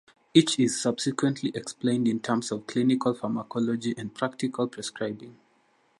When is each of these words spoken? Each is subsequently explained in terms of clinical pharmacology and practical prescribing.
Each 0.33 0.57
is 0.57 0.81
subsequently 0.81 1.51
explained 1.53 2.07
in 2.07 2.21
terms 2.21 2.51
of 2.51 2.65
clinical 2.65 3.13
pharmacology 3.13 3.93
and 3.95 4.11
practical 4.11 4.67
prescribing. 4.67 5.37